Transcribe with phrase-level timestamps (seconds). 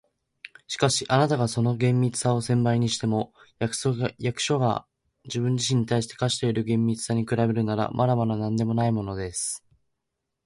[0.65, 3.75] 「しかし、あなたがその厳密さを千倍にしても、役
[4.41, 4.87] 所が
[5.25, 9.63] 自分自身に対して課している厳密さに比べるなら、まだまだなんでもないものです。